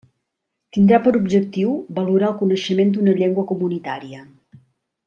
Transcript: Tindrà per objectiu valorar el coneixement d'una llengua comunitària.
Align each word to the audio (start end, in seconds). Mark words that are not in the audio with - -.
Tindrà 0.77 0.99
per 1.07 1.13
objectiu 1.19 1.75
valorar 1.99 2.31
el 2.33 2.41
coneixement 2.41 2.97
d'una 2.97 3.17
llengua 3.21 3.47
comunitària. 3.55 4.27